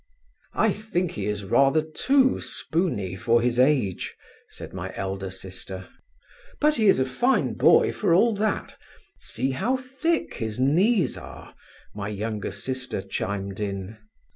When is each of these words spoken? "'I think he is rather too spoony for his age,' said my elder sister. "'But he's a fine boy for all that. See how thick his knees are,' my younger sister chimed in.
"'I 0.55 0.73
think 0.73 1.11
he 1.11 1.27
is 1.27 1.43
rather 1.45 1.83
too 1.83 2.39
spoony 2.41 3.15
for 3.15 3.39
his 3.39 3.59
age,' 3.59 4.15
said 4.49 4.73
my 4.73 4.91
elder 4.95 5.29
sister. 5.29 5.89
"'But 6.59 6.77
he's 6.77 6.99
a 6.99 7.05
fine 7.05 7.53
boy 7.53 7.91
for 7.91 8.11
all 8.11 8.33
that. 8.33 8.77
See 9.19 9.51
how 9.51 9.77
thick 9.77 10.33
his 10.37 10.59
knees 10.59 11.17
are,' 11.19 11.53
my 11.93 12.07
younger 12.09 12.49
sister 12.49 13.03
chimed 13.03 13.59
in. 13.59 13.97